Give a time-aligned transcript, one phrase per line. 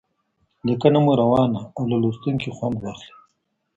[0.67, 3.13] لیکنه مو روانه او له لوستونکي خوند واخلي.